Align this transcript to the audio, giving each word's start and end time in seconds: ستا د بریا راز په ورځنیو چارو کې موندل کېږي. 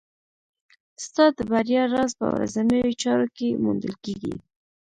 ستا 1.05 1.25
د 1.37 1.39
بریا 1.51 1.83
راز 1.93 2.11
په 2.19 2.25
ورځنیو 2.33 2.97
چارو 3.01 3.27
کې 3.37 3.47
موندل 3.63 3.95
کېږي. 4.03 4.33